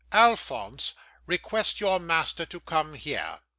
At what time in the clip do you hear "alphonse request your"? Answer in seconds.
0.11-1.99